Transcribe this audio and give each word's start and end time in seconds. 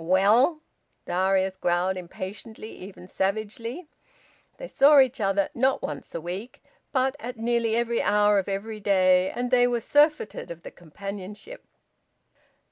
"Well?" 0.00 0.60
Darius 1.06 1.56
growled 1.56 1.96
impatiently, 1.96 2.70
even 2.70 3.08
savagely. 3.08 3.88
They 4.56 4.68
saw 4.68 5.00
each 5.00 5.20
other, 5.20 5.48
not 5.56 5.82
once 5.82 6.14
a 6.14 6.20
week, 6.20 6.62
but 6.92 7.16
at 7.18 7.36
nearly 7.36 7.74
every 7.74 8.00
hour 8.00 8.38
of 8.38 8.48
every 8.48 8.78
day, 8.78 9.28
and 9.32 9.50
they 9.50 9.66
were 9.66 9.80
surfeited 9.80 10.52
of 10.52 10.62
the 10.62 10.70
companionship. 10.70 11.64